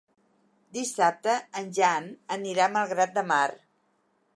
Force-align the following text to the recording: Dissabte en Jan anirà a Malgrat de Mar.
Dissabte 0.77 1.37
en 1.63 1.69
Jan 1.81 2.09
anirà 2.39 2.67
a 2.67 2.75
Malgrat 2.79 3.19
de 3.21 3.29
Mar. 3.35 3.45